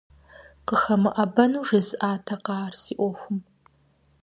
КъыхэмыӀэбэну 0.67 1.65
жесӀатэкъэ 1.67 2.55
ар 2.65 2.73
си 2.81 2.93
Ӏуэхум? 2.97 3.39